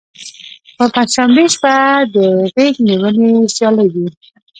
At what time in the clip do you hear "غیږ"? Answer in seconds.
2.53-2.75